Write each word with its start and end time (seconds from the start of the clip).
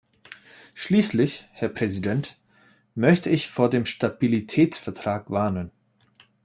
Schließlich, 0.73 1.45
Herr 1.51 1.69
Präsident, 1.69 2.35
möchte 2.95 3.29
ich 3.29 3.51
vor 3.51 3.69
dem 3.69 3.85
Stabilitätsvertrag 3.85 5.29
warnen. 5.29 5.69